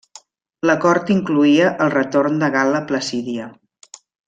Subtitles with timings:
[0.69, 3.53] L'acord incloïa el retorn de Gal·la Placídia.